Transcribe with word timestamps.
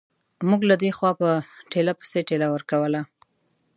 موږ 0.49 0.61
له 0.69 0.75
دې 0.81 0.89
خوا 0.97 1.11
په 1.21 1.29
ټېله 1.71 1.91
پسې 1.99 2.19
ټېله 2.29 2.47
ورکوله. 2.55 3.01